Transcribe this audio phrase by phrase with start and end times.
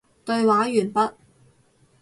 [0.25, 1.13] 對話完畢